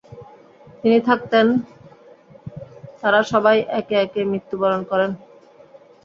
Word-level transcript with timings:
তিনি 0.81 0.97
থাকতেন 1.07 1.45
তারা 3.01 3.19
সবাই 3.31 3.57
একে 3.79 3.95
একে 4.05 4.21
মৃত্যুবরণ 4.31 4.81
করেন। 4.91 5.11